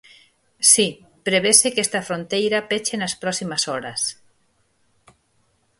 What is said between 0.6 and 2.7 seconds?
Si, prevese que esta fronteira